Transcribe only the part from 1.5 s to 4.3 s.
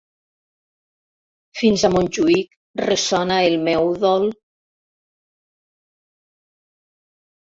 Fins a Montjuïc ressona el meu udol...